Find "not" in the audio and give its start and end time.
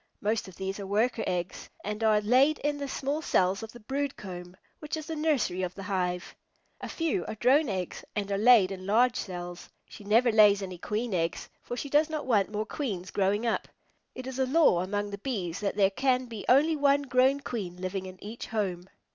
12.09-12.25